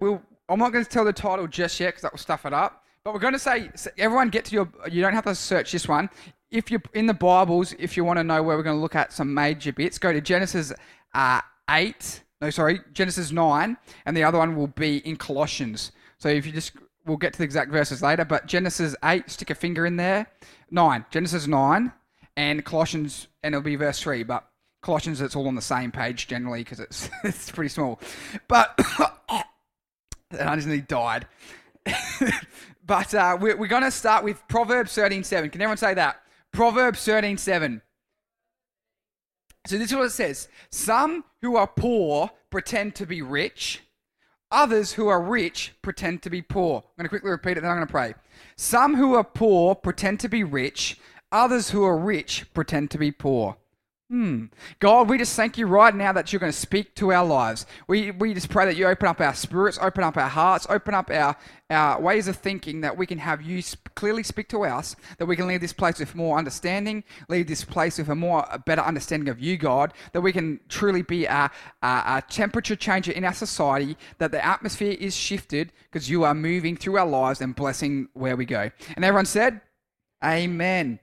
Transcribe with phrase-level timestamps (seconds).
[0.00, 2.52] we'll, I'm not going to tell the title just yet because that will stuff it
[2.52, 2.84] up.
[3.04, 5.88] But we're going to say, everyone get to your, you don't have to search this
[5.88, 6.10] one.
[6.50, 8.96] If you're in the Bibles, if you want to know where we're going to look
[8.96, 10.72] at some major bits, go to Genesis
[11.14, 11.40] uh,
[11.70, 15.92] 8, no, sorry, Genesis 9, and the other one will be in Colossians.
[16.18, 16.72] So if you just,
[17.06, 20.26] we'll get to the exact verses later, but Genesis 8, stick a finger in there.
[20.70, 21.92] 9, Genesis 9,
[22.36, 24.46] and Colossians, and it'll be verse 3, but
[24.82, 27.98] Colossians, it's all on the same page generally because it's, it's pretty small.
[28.46, 28.78] But,
[30.30, 31.26] and I just nearly died.
[32.86, 35.52] but uh, we're, we're going to start with Proverbs 13.7.
[35.52, 36.22] Can everyone say that?
[36.52, 37.80] Proverbs 13.7.
[39.66, 40.48] So this is what it says.
[40.70, 43.82] Some who are poor pretend to be rich.
[44.50, 46.78] Others who are rich pretend to be poor.
[46.78, 48.14] I'm going to quickly repeat it, then I'm going to pray.
[48.56, 50.98] Some who are poor pretend to be rich.
[51.30, 53.56] Others who are rich pretend to be poor.
[54.10, 54.46] Hmm.
[54.80, 57.64] God, we just thank you right now that you're going to speak to our lives.
[57.86, 60.94] We, we just pray that you open up our spirits, open up our hearts, open
[60.94, 61.36] up our,
[61.70, 63.62] our ways of thinking, that we can have you
[63.94, 67.62] clearly speak to us, that we can leave this place with more understanding, leave this
[67.62, 71.26] place with a more a better understanding of you, God, that we can truly be
[71.26, 71.48] a,
[71.80, 76.34] a, a temperature changer in our society, that the atmosphere is shifted because you are
[76.34, 78.72] moving through our lives and blessing where we go.
[78.96, 79.60] And everyone said,
[80.24, 80.98] Amen.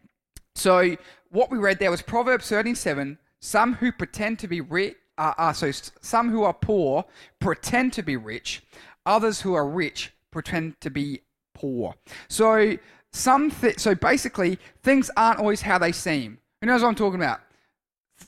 [0.58, 0.98] So
[1.31, 3.17] what we read there was Proverbs 13:7.
[3.39, 7.06] Some who pretend to be rich, uh, uh, so some who are poor
[7.39, 8.64] pretend to be rich.
[9.06, 11.22] Others who are rich pretend to be
[11.53, 11.95] poor.
[12.28, 12.78] So
[13.14, 16.39] some, th- so basically, things aren't always how they seem.
[16.61, 17.41] Who knows what I'm talking about?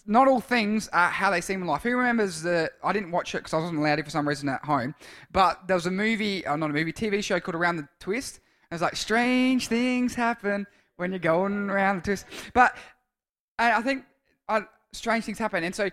[0.05, 1.81] Not all things are how they seem in life.
[1.81, 2.71] Who remembers the?
[2.83, 4.93] I didn't watch it because I wasn't allowed to for some reason at home.
[5.31, 8.37] But there was a movie, uh, not a movie, TV show called Around the Twist.
[8.69, 10.67] And it was like strange things happen
[10.99, 12.25] when you're going around the twist.
[12.53, 12.75] But
[13.57, 14.03] I think
[14.47, 14.61] uh,
[14.91, 15.89] strange things happen, and so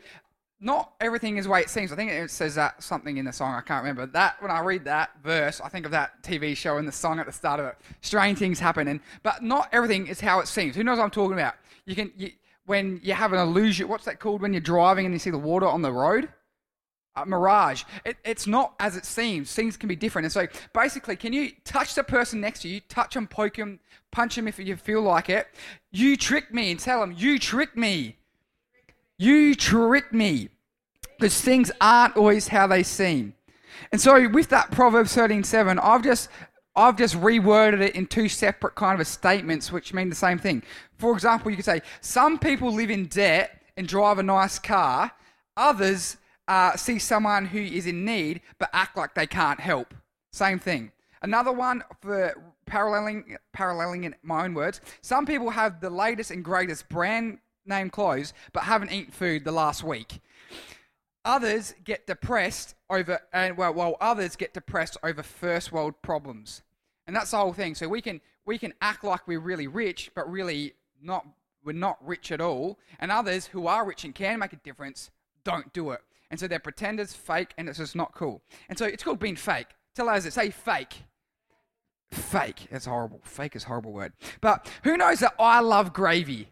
[0.60, 1.92] not everything is the way it seems.
[1.92, 3.54] I think it says that something in the song.
[3.54, 4.40] I can't remember that.
[4.42, 7.26] When I read that verse, I think of that TV show and the song at
[7.26, 7.76] the start of it.
[8.00, 10.74] Strange things happen, and but not everything is how it seems.
[10.74, 11.54] Who knows what I'm talking about?
[11.84, 12.30] You can you,
[12.64, 13.86] when you have an illusion.
[13.88, 16.28] What's that called when you're driving and you see the water on the road?
[17.24, 17.84] Mirage.
[18.04, 19.52] It, it's not as it seems.
[19.52, 20.24] Things can be different.
[20.26, 23.80] And so basically, can you touch the person next to you, touch them, poke them,
[24.10, 25.46] punch them if you feel like it?
[25.90, 28.16] You tricked me and tell them, you tricked me.
[29.18, 30.50] You tricked me.
[31.18, 33.34] Because things aren't always how they seem.
[33.92, 36.28] And so with that Proverbs 13.7, I've just
[36.76, 40.62] I've just reworded it in two separate kind of statements which mean the same thing.
[40.98, 45.10] For example, you could say, some people live in debt and drive a nice car.
[45.56, 49.94] Others uh, see someone who is in need but act like they can't help.
[50.32, 50.92] Same thing.
[51.22, 52.34] Another one for
[52.66, 54.80] paralleling, paralleling in my own words.
[55.00, 59.52] Some people have the latest and greatest brand name clothes but haven't eaten food the
[59.52, 60.20] last week.
[61.24, 66.62] Others get depressed over, and well, well, others get depressed over first world problems,
[67.06, 67.74] and that's the whole thing.
[67.74, 71.26] So we can we can act like we're really rich, but really not.
[71.64, 72.78] We're not rich at all.
[73.00, 75.10] And others who are rich and can make a difference
[75.46, 76.00] don't do it.
[76.30, 78.42] And so they're pretenders, fake, and it's just not cool.
[78.68, 79.68] And so it's called being fake.
[79.94, 80.32] Tell us it.
[80.32, 81.04] Say fake.
[82.10, 82.66] Fake.
[82.70, 83.20] That's horrible.
[83.22, 84.12] Fake is a horrible word.
[84.40, 86.50] But who knows that I love gravy?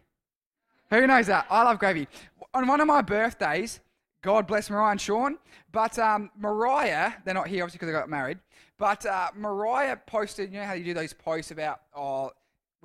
[0.91, 1.45] Who knows that?
[1.49, 2.07] I love gravy.
[2.53, 3.81] On one of my birthdays,
[4.21, 5.37] God bless Mariah and Sean,
[5.71, 8.39] but um, Mariah, they're not here obviously because they got married,
[8.77, 12.31] but uh, Mariah posted, you know how you do those posts about, oh,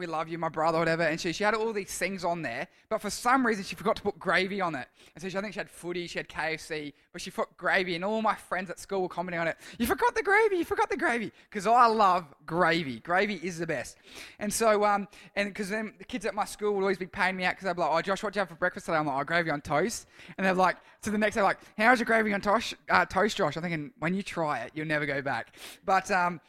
[0.00, 1.04] we love you, my brother, whatever.
[1.04, 3.96] And she, she had all these things on there, but for some reason she forgot
[3.96, 4.88] to put gravy on it.
[5.14, 7.94] And so she, I think she had footy, she had KFC, but she put gravy,
[7.94, 9.56] and all my friends at school were commenting on it.
[9.78, 13.00] You forgot the gravy, you forgot the gravy, because I love gravy.
[13.00, 13.98] Gravy is the best.
[14.38, 15.06] And so, um,
[15.36, 17.66] and because then the kids at my school would always be paying me out because
[17.66, 19.24] they'd be like, "Oh, Josh, what do you have for breakfast today?" I'm like, "Oh,
[19.24, 20.06] gravy on toast."
[20.36, 23.36] And they're like, so the next day, like, "How's your gravy on toast, uh, toast,
[23.36, 25.56] Josh?" I'm thinking, when you try it, you'll never go back.
[25.84, 26.40] But um,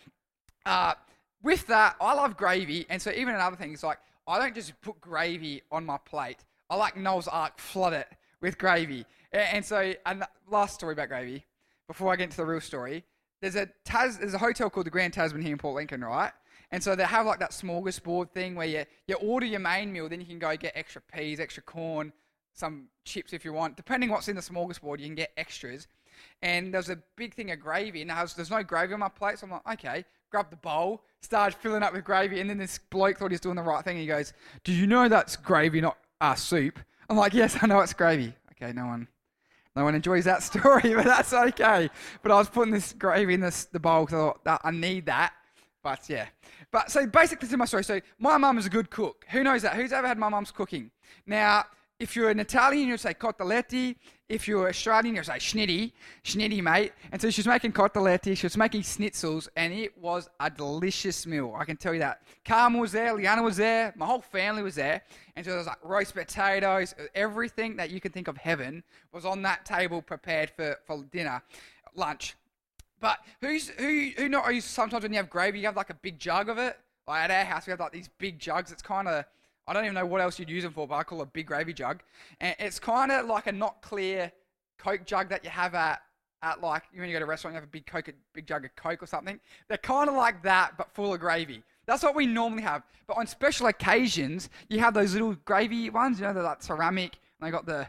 [0.66, 0.94] uh
[1.44, 4.80] with that, I love gravy, and so even another thing is like I don't just
[4.82, 6.38] put gravy on my plate.
[6.70, 8.08] I like Noah's Ark, flood it
[8.40, 9.06] with gravy.
[9.34, 11.46] And so, and last story about gravy,
[11.88, 13.04] before I get into the real story,
[13.42, 16.32] there's a Tas, there's a hotel called the Grand Tasman here in Port Lincoln, right?
[16.72, 20.08] And so they have like that smorgasbord thing where you, you order your main meal,
[20.08, 22.14] then you can go get extra peas, extra corn,
[22.54, 23.76] some chips if you want.
[23.76, 25.88] Depending what's in the smorgasbord, you can get extras.
[26.42, 29.48] And there's a big thing of gravy, and there's no gravy on my plate, so
[29.48, 33.18] I'm like, okay, grabbed the bowl, started filling up with gravy, and then this bloke
[33.18, 33.98] thought he was doing the right thing.
[33.98, 34.34] He goes,
[34.64, 36.80] "Do you know that's gravy, not uh, soup?"
[37.10, 39.08] I'm like, "Yes, I know it's gravy." Okay, no one,
[39.76, 41.90] no one enjoys that story, but that's okay.
[42.24, 44.72] But I was putting this gravy in this the bowl because I thought that I
[44.72, 45.34] need that.
[45.84, 46.28] But yeah,
[46.72, 47.84] but so basically to my story.
[47.84, 49.26] So my mum is a good cook.
[49.32, 49.76] Who knows that?
[49.76, 50.92] Who's ever had my mum's cooking?
[51.26, 51.66] Now
[52.02, 53.96] if you're an Italian, you'd say coteletti.
[54.28, 55.92] If you're Australian, you'd say schnitty,
[56.24, 56.94] schnitty, mate.
[57.12, 61.28] And so she was making coteletti, she was making schnitzels, and it was a delicious
[61.28, 61.54] meal.
[61.56, 62.24] I can tell you that.
[62.44, 65.04] Carmen was there, Liana was there, my whole family was there.
[65.36, 68.84] And so there was like roast potatoes, everything that you can think of heaven
[69.14, 71.44] was on that table prepared for, for dinner,
[71.94, 72.36] lunch.
[73.00, 74.12] But who's who?
[74.18, 74.52] Who not?
[74.64, 76.80] Sometimes when you have gravy, you have like a big jug of it.
[77.08, 78.72] Like at our house, we have like these big jugs.
[78.72, 79.26] It's kind of
[79.68, 81.28] I don't even know what else you'd use them for, but I call it a
[81.28, 82.02] big gravy jug.
[82.40, 84.32] And it's kind of like a not clear
[84.78, 86.02] Coke jug that you have at
[86.44, 88.48] at like when you go to a restaurant, you have a big Coke, a big
[88.48, 89.40] jug of Coke or something.
[89.68, 91.64] They're kind of like that, but full of gravy.
[91.86, 92.84] That's what we normally have.
[93.08, 96.20] But on special occasions, you have those little gravy ones.
[96.20, 97.88] You know, they're like ceramic, and they got the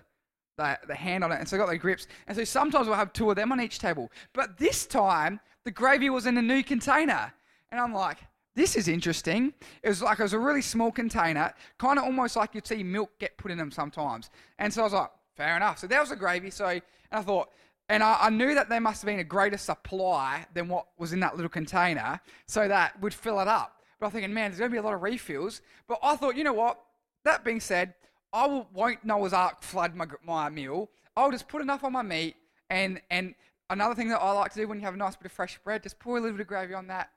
[0.59, 2.07] the, the hand on it, and so they got the grips.
[2.27, 4.11] And so sometimes we'll have two of them on each table.
[4.35, 7.33] But this time, the gravy was in a new container,
[7.71, 8.19] and I'm like,
[8.55, 9.55] this is interesting.
[9.83, 12.83] It was like it was a really small container, kind of almost like you'd see
[12.83, 14.31] milk get put in them sometimes.
[14.59, 15.79] And so I was like, fair enough.
[15.79, 16.51] So that was a gravy.
[16.51, 16.83] So and
[17.13, 17.51] I thought,
[17.89, 21.13] and I, I, knew that there must have been a greater supply than what was
[21.13, 23.83] in that little container, so that would fill it up.
[23.99, 25.63] But I'm thinking, man, there's going to be a lot of refills.
[25.87, 26.81] But I thought, you know what?
[27.25, 27.95] That being said,
[28.33, 30.91] I will, won't Noah's Ark flood my, my meal.
[31.17, 32.37] I'll just put enough on my meat.
[32.71, 33.35] And, and
[33.69, 35.59] another thing that I like to do when you have a nice bit of fresh
[35.63, 37.11] bread, just pour a little bit of gravy on that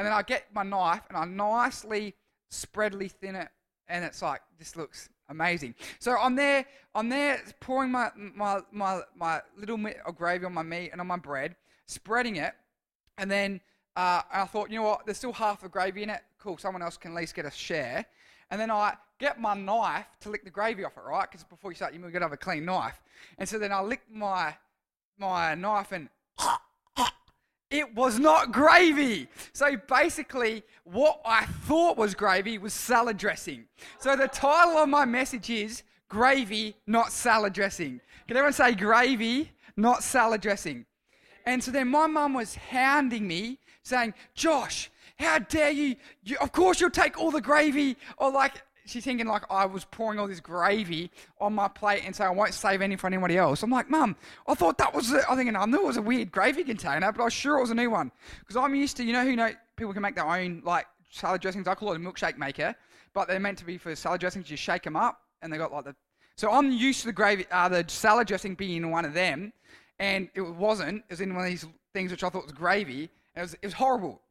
[0.00, 2.14] and then I get my knife and I nicely
[2.50, 3.48] spreadly thin it,
[3.86, 5.74] and it's like this looks amazing.
[5.98, 6.64] So I'm there,
[6.94, 11.02] I'm there pouring my my my, my little bit of gravy on my meat and
[11.02, 11.54] on my bread,
[11.84, 12.54] spreading it,
[13.18, 13.60] and then
[13.94, 15.04] uh, I thought, you know what?
[15.04, 16.22] There's still half the gravy in it.
[16.38, 18.06] Cool, someone else can at least get a share.
[18.50, 21.30] And then I get my knife to lick the gravy off it, right?
[21.30, 23.02] Because before you start, you've got to have a clean knife.
[23.36, 24.56] And so then I lick my
[25.18, 26.08] my knife and
[27.70, 29.28] it was not gravy.
[29.52, 33.64] So basically, what I thought was gravy was salad dressing.
[33.98, 38.00] So the title of my message is Gravy, Not Salad Dressing.
[38.26, 40.84] Can everyone say gravy, not salad dressing?
[41.46, 45.96] And so then my mum was hounding me, saying, Josh, how dare you?
[46.24, 46.36] you?
[46.40, 47.96] Of course you'll take all the gravy.
[48.18, 51.10] Or like, she's thinking like I was pouring all this gravy
[51.40, 53.62] on my plate and say I won't save any for anybody else.
[53.62, 54.16] I'm like, Mum,
[54.46, 55.12] I thought that was.
[55.12, 57.60] I think I knew it was a weird gravy container, but I was sure it
[57.60, 58.10] was a new one
[58.40, 61.40] because I'm used to you know who know people can make their own like salad
[61.40, 61.68] dressings.
[61.68, 62.74] I call it a milkshake maker,
[63.14, 64.50] but they're meant to be for salad dressings.
[64.50, 65.94] You shake them up and they got like the.
[66.36, 69.52] So I'm used to the gravy, uh, the salad dressing being in one of them,
[69.98, 70.98] and it wasn't.
[70.98, 73.10] It was in one of these things which I thought was gravy.
[73.36, 74.22] It was, it was horrible,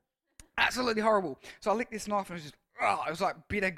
[0.57, 1.39] absolutely horrible.
[1.61, 3.71] So I licked this knife and it was just, oh, it was like bitter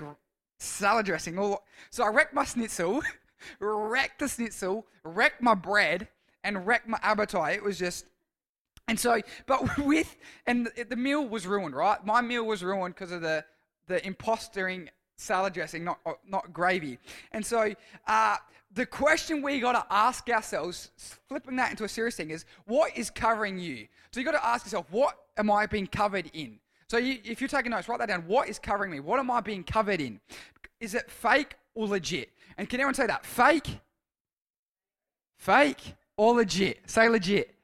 [0.62, 1.38] salad dressing.
[1.38, 3.02] All so I wrecked my schnitzel,
[3.60, 6.08] wrecked the schnitzel, wrecked my bread,
[6.44, 7.56] and wrecked my appetite.
[7.56, 8.06] It was just,
[8.88, 10.16] and so, but with
[10.48, 12.04] and the, the meal was ruined, right?
[12.06, 13.44] My meal was ruined because of the
[13.88, 17.00] the impostering salad dressing, not not gravy.
[17.32, 17.74] And so,
[18.08, 18.38] uh,
[18.74, 20.92] the question we got to ask ourselves,
[21.28, 23.88] flipping that into a serious thing, is what is covering you?
[24.12, 26.60] So you got to ask yourself, what am I being covered in?
[26.92, 28.26] So you, if you're taking notes, write that down.
[28.28, 29.00] What is covering me?
[29.00, 30.20] What am I being covered in?
[30.82, 32.32] Is it fake or legit?
[32.58, 33.26] And can anyone say that?
[33.26, 33.80] Fake?
[35.38, 36.82] Fake or legit?
[36.88, 37.56] Say legit.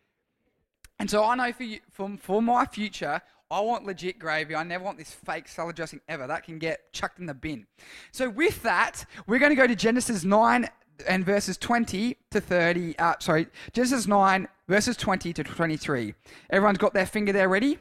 [0.97, 3.19] And so I know for, you, for, for my future,
[3.51, 4.55] I want legit gravy.
[4.55, 6.25] I never want this fake salad dressing ever.
[6.25, 7.67] That can get chucked in the bin.
[8.13, 10.69] So with that, we're going to go to Genesis 9
[11.05, 12.97] and verses 20 to 30.
[12.97, 16.13] Uh, sorry, Genesis 9, verses 20 to 23.
[16.49, 17.77] Everyone's got their finger there ready?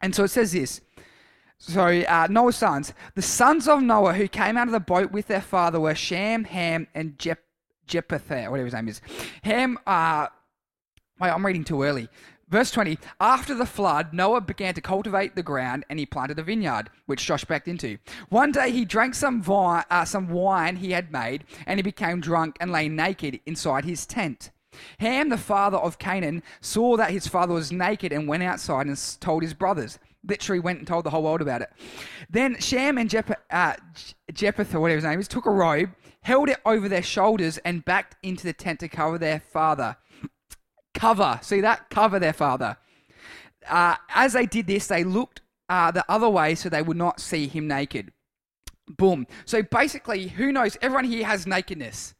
[0.00, 0.80] And so it says this.
[1.58, 5.26] So uh, Noah's sons, the sons of Noah who came out of the boat with
[5.26, 7.44] their father were Shem, Ham, and Jep-
[7.86, 9.02] Jephthah, whatever his name is.
[9.42, 10.28] Ham, uh,
[11.20, 12.08] wait, I'm reading too early.
[12.48, 16.42] Verse 20 After the flood, Noah began to cultivate the ground and he planted a
[16.42, 17.98] vineyard, which Josh backed into.
[18.30, 22.20] One day he drank some, vine, uh, some wine he had made, and he became
[22.20, 24.50] drunk and lay naked inside his tent.
[24.98, 29.16] Ham, the father of Canaan, saw that his father was naked and went outside and
[29.20, 29.98] told his brothers.
[30.26, 31.70] Literally went and told the whole world about it.
[32.28, 33.74] Then Shem and Jep- uh,
[34.32, 35.90] Jephthah, whatever his name is, took a robe,
[36.22, 39.96] held it over their shoulders, and backed into the tent to cover their father.
[40.94, 41.38] Cover.
[41.42, 41.88] See that?
[41.88, 42.76] Cover their father.
[43.68, 47.20] Uh, as they did this, they looked uh, the other way so they would not
[47.20, 48.12] see him naked.
[48.88, 49.26] Boom.
[49.44, 50.76] So basically, who knows?
[50.82, 52.14] Everyone here has nakedness.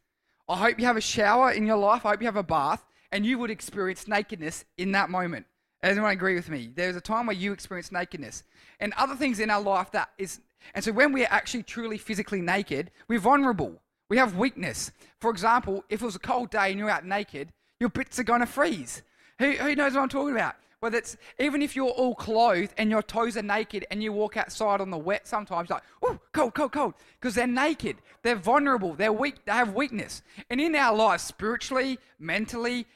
[0.51, 2.05] I hope you have a shower in your life.
[2.05, 5.47] I hope you have a bath and you would experience nakedness in that moment.
[5.81, 6.73] Anyone agree with me?
[6.75, 8.43] There's a time where you experience nakedness
[8.81, 10.41] and other things in our life that is.
[10.75, 13.81] And so when we're actually truly physically naked, we're vulnerable.
[14.09, 14.91] We have weakness.
[15.21, 18.25] For example, if it was a cold day and you're out naked, your bits are
[18.25, 19.03] going to freeze.
[19.39, 20.57] Who, who knows what I'm talking about?
[20.81, 24.39] Whether it's even if you're all clothed and your toes are naked and you walk
[24.39, 28.95] outside on the wet sometimes, like, oh, cold, cold, cold, because they're naked, they're vulnerable,
[28.95, 30.23] they're weak, they have weakness.
[30.49, 32.87] And in our lives, spiritually, mentally,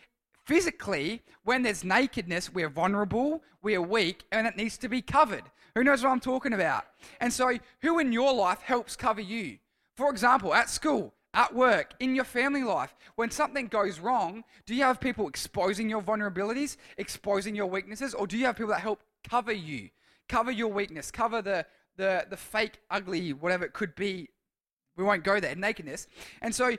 [0.44, 5.44] physically, when there's nakedness, we're vulnerable, we're weak, and it needs to be covered.
[5.74, 6.84] Who knows what I'm talking about?
[7.20, 9.58] And so, who in your life helps cover you?
[9.96, 14.74] For example, at school, at work, in your family life, when something goes wrong, do
[14.74, 18.80] you have people exposing your vulnerabilities, exposing your weaknesses, or do you have people that
[18.80, 19.90] help cover you,
[20.28, 24.28] cover your weakness, cover the the the fake, ugly, whatever it could be?
[24.96, 26.06] We won't go there, nakedness.
[26.40, 26.76] And so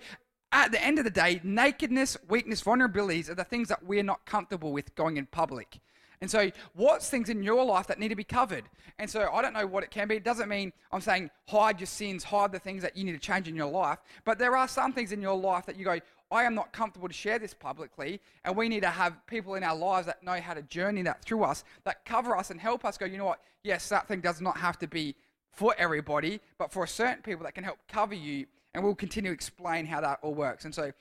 [0.52, 4.26] at the end of the day, nakedness, weakness, vulnerabilities are the things that we're not
[4.26, 5.80] comfortable with going in public.
[6.22, 8.63] And so, what's things in your life that need to be covered?
[9.00, 10.15] And so, I don't know what it can be.
[10.15, 13.19] It doesn't mean I'm saying hide your sins, hide the things that you need to
[13.19, 14.00] change in your life.
[14.24, 16.00] But there are some things in your life that you go,
[16.31, 18.19] I am not comfortable to share this publicly.
[18.43, 21.24] And we need to have people in our lives that know how to journey that
[21.24, 23.41] through us, that cover us and help us go, you know what?
[23.63, 25.15] Yes, that thing does not have to be
[25.51, 28.45] for everybody, but for certain people that can help cover you
[28.75, 30.65] and we'll continue to explain how that all works.
[30.65, 30.91] And so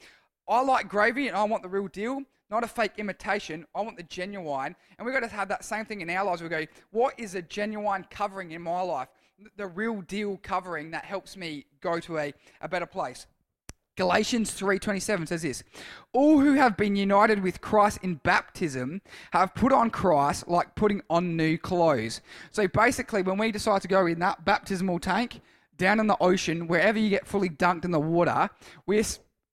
[0.49, 3.67] I like gravy and I want the real deal, not a fake imitation.
[3.75, 4.77] I want the genuine.
[4.99, 6.43] And we've got to have that same thing in our lives.
[6.43, 9.09] We go, what is a genuine covering in my life?
[9.57, 13.27] The real deal covering that helps me go to a, a better place.
[13.97, 15.63] Galatians 3:27 says this,
[16.13, 21.01] all who have been united with Christ in baptism have put on Christ like putting
[21.09, 22.21] on new clothes.
[22.51, 25.41] So basically when we decide to go in that baptismal tank,
[25.77, 28.49] down in the ocean, wherever you get fully dunked in the water,
[28.87, 29.05] we're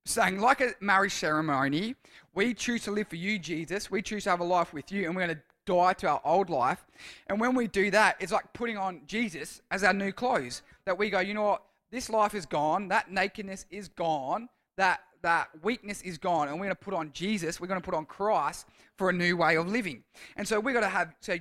[0.05, 1.95] saying, like a marriage ceremony,
[2.33, 3.91] we choose to live for you, Jesus.
[3.91, 6.21] We choose to have a life with you, and we're going to die to our
[6.25, 6.85] old life.
[7.27, 10.63] And when we do that, it's like putting on Jesus as our new clothes.
[10.85, 11.63] That we go, you know what?
[11.91, 12.87] This life is gone.
[12.87, 14.49] That nakedness is gone.
[14.77, 17.59] That that weakness is gone, and we're going to put on Jesus.
[17.59, 18.67] We're going to put on Christ
[18.97, 20.03] for a new way of living.
[20.35, 21.37] And so we're going to have so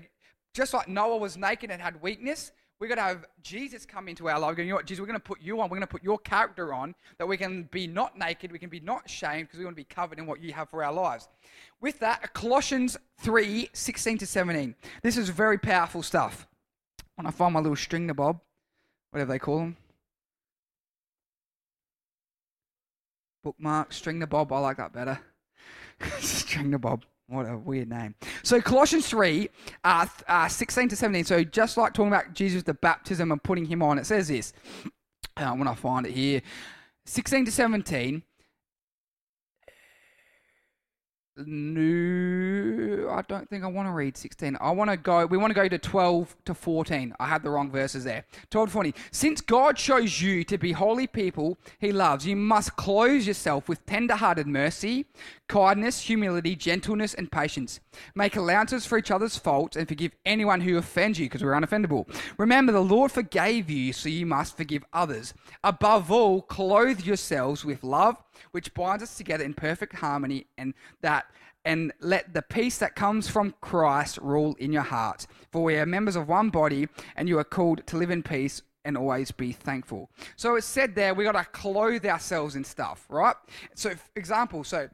[0.52, 4.28] just like Noah was naked and had weakness, we're going to have Jesus come into
[4.28, 4.56] our life.
[4.56, 5.68] Going, you know what, Jesus, we're going to put you on.
[5.68, 8.50] We're going to put your character on that we can be not naked.
[8.50, 10.70] We can be not shamed because we want to be covered in what you have
[10.70, 11.28] for our lives.
[11.82, 14.74] With that, Colossians 3 16 to 17.
[15.02, 16.48] This is very powerful stuff.
[17.16, 18.40] When I find my little string the bob,
[19.10, 19.76] whatever they call them.
[23.44, 24.52] Bookmark, string the bob.
[24.52, 25.20] I like that better.
[26.20, 27.04] string the bob.
[27.30, 28.16] What a weird name.
[28.42, 29.48] So Colossians 3,
[29.84, 31.24] uh, uh, 16 to 17.
[31.24, 34.52] So just like talking about Jesus, the baptism and putting him on, it says this.
[35.36, 36.42] Uh, when I find it here.
[37.06, 38.24] 16 to 17.
[41.46, 44.56] No, I don't think I want to read 16.
[44.60, 47.14] I want to go, we want to go to 12 to 14.
[47.18, 48.24] I had the wrong verses there.
[48.50, 48.94] 12 to 14.
[49.10, 53.84] Since God chose you to be holy people he loves, you must clothe yourself with
[53.86, 55.06] tender hearted mercy,
[55.48, 57.80] kindness, humility, gentleness, and patience.
[58.14, 62.06] Make allowances for each other's faults and forgive anyone who offends you because we're unoffendable.
[62.38, 65.34] Remember, the Lord forgave you, so you must forgive others.
[65.64, 68.16] Above all, clothe yourselves with love
[68.52, 71.26] which binds us together in perfect harmony and that
[71.64, 75.26] and let the peace that comes from Christ rule in your hearts.
[75.52, 78.62] For we are members of one body, and you are called to live in peace
[78.84, 80.10] and always be thankful.
[80.36, 83.36] So it's said there, we got to clothe ourselves in stuff, right?
[83.74, 84.88] So, example, so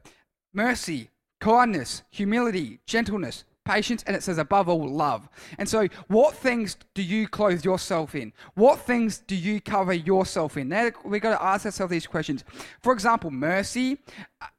[0.53, 1.09] mercy,
[1.39, 5.27] kindness, humility, gentleness, patience, and it says above all, love.
[5.57, 8.33] And so, what things do you clothe yourself in?
[8.55, 10.69] What things do you cover yourself in?
[10.69, 12.43] Now, we've got to ask ourselves these questions.
[12.81, 13.99] For example, mercy.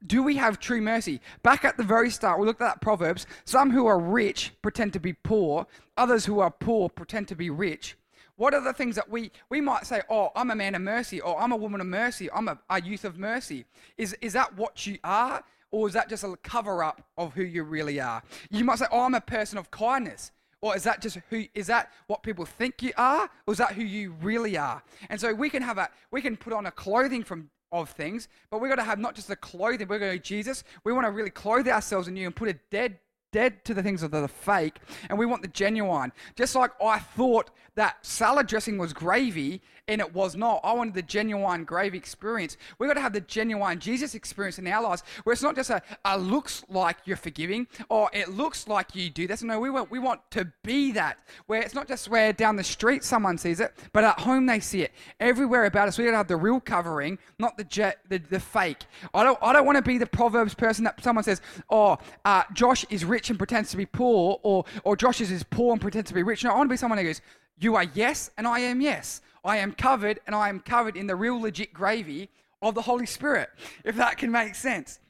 [0.06, 1.20] Do we have true mercy?
[1.42, 3.26] Back at the very start, we looked at Proverbs.
[3.44, 7.48] Some who are rich pretend to be poor, others who are poor pretend to be
[7.48, 7.96] rich.
[8.36, 11.20] What are the things that we, we might say, oh, I'm a man of mercy,
[11.20, 13.64] or I'm a woman of mercy, I'm a, a youth of mercy?
[13.96, 15.42] Is, is that what you are?
[15.70, 18.22] Or is that just a cover up of who you really are?
[18.50, 20.32] You might say, Oh, I'm a person of kindness.
[20.60, 23.30] Or is that just who is that what people think you are?
[23.46, 24.82] Or is that who you really are?
[25.08, 28.28] And so we can have a we can put on a clothing from of things,
[28.50, 30.64] but we've got to have not just the clothing, we're going to Jesus.
[30.84, 32.98] We want to really clothe ourselves in you and put a dead
[33.32, 34.76] dead to the things of the fake
[35.08, 36.12] and we want the genuine.
[36.36, 40.60] Just like I thought that salad dressing was gravy and it was not.
[40.64, 42.56] I wanted the genuine gravy experience.
[42.78, 45.70] We've got to have the genuine Jesus experience in our lives where it's not just
[45.70, 49.42] a, a looks like you're forgiving or it looks like you do this.
[49.42, 52.64] No, we want, we want to be that where it's not just where down the
[52.64, 54.92] street someone sees it, but at home they see it.
[55.20, 58.40] Everywhere about us, we got to have the real covering, not the, jet, the, the
[58.40, 58.84] fake.
[59.14, 62.42] I don't, I don't want to be the Proverbs person that someone says, oh, uh,
[62.52, 66.08] Josh is rich and pretends to be poor or, or Josh is poor and pretends
[66.08, 66.44] to be rich.
[66.44, 67.20] No, I want to be someone who goes,
[67.60, 69.20] you are yes and I am yes.
[69.44, 72.30] I am covered and I am covered in the real legit gravy
[72.62, 73.50] of the Holy Spirit,
[73.84, 75.00] if that can make sense.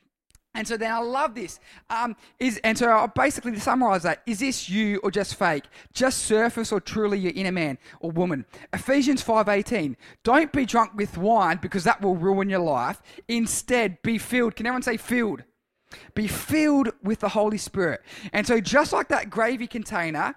[0.54, 1.60] And so then I love this.
[1.88, 5.64] Um, is and so I'll basically to summarize that, is this you or just fake?
[5.92, 8.44] Just surface or truly your inner man or woman?
[8.72, 9.96] Ephesians 5:18.
[10.24, 13.00] Don't be drunk with wine because that will ruin your life.
[13.28, 14.56] Instead, be filled.
[14.56, 15.44] Can everyone say filled?
[16.14, 18.02] Be filled with the Holy Spirit.
[18.32, 20.36] And so just like that gravy container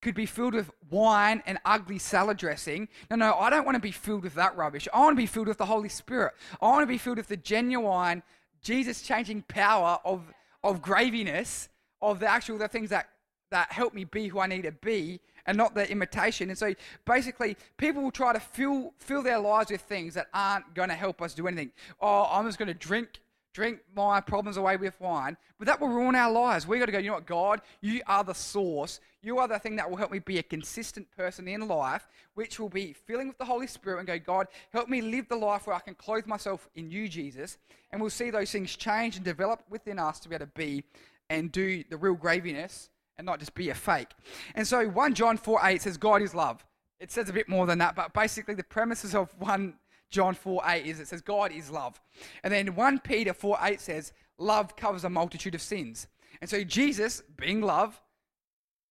[0.00, 2.88] could be filled with wine and ugly salad dressing.
[3.10, 4.86] No, no, I don't want to be filled with that rubbish.
[4.92, 6.34] I want to be filled with the Holy Spirit.
[6.60, 8.22] I want to be filled with the genuine
[8.62, 10.22] Jesus changing power of,
[10.62, 11.68] of graviness,
[12.00, 13.08] of the actual the things that,
[13.50, 16.50] that help me be who I need to be, and not the imitation.
[16.50, 20.74] And so basically, people will try to fill, fill their lives with things that aren't
[20.74, 21.72] going to help us do anything.
[22.00, 23.20] Oh, I'm just going to drink
[23.58, 26.64] drink my problems away with wine, but that will ruin our lives.
[26.64, 29.00] We've got to go, you know what, God, you are the source.
[29.20, 32.60] You are the thing that will help me be a consistent person in life, which
[32.60, 35.66] will be filling with the Holy Spirit and go, God, help me live the life
[35.66, 37.58] where I can clothe myself in you, Jesus.
[37.90, 40.84] And we'll see those things change and develop within us to be able to be
[41.28, 44.12] and do the real graviness and not just be a fake.
[44.54, 46.64] And so 1 John 4 8 says, God is love.
[47.00, 49.74] It says a bit more than that, but basically the premises of 1
[50.10, 52.00] John 4 8 is it says, God is love.
[52.42, 56.06] And then 1 Peter 4 8 says, love covers a multitude of sins.
[56.40, 58.00] And so Jesus, being love,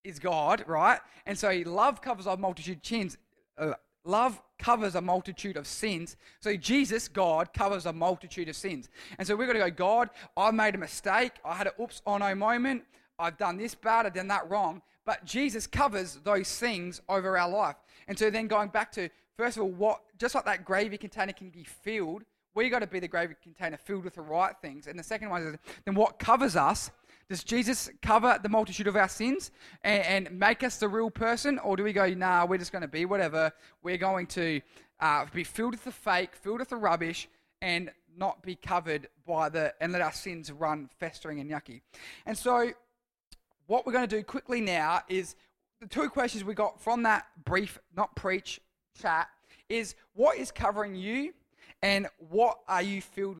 [0.03, 0.99] is God, right?
[1.25, 3.17] And so love covers a multitude of sins.
[3.57, 3.73] Uh,
[4.05, 6.15] love covers a multitude of sins.
[6.39, 8.89] So Jesus, God, covers a multitude of sins.
[9.17, 11.33] And so we're going to go, God, I made a mistake.
[11.43, 12.83] I had an oops, oh no moment.
[13.19, 14.05] I've done this bad.
[14.05, 14.81] I've done that wrong.
[15.05, 17.75] But Jesus covers those things over our life.
[18.07, 21.31] And so then going back to First of all, what just like that gravy container
[21.31, 22.23] can be filled,
[22.55, 24.87] we got to be the gravy container filled with the right things.
[24.87, 26.89] And the second one is then what covers us?
[27.29, 29.51] Does Jesus cover the multitude of our sins
[29.83, 32.81] and, and make us the real person, or do we go, nah, we're just going
[32.81, 33.51] to be whatever?
[33.83, 34.61] We're going to
[34.99, 37.27] uh, be filled with the fake, filled with the rubbish,
[37.61, 41.81] and not be covered by the and let our sins run festering and yucky.
[42.25, 42.71] And so,
[43.67, 45.35] what we're going to do quickly now is
[45.79, 48.59] the two questions we got from that brief, not preach,
[49.01, 49.29] chat
[49.69, 51.33] is what is covering you
[51.81, 53.35] and what are you filled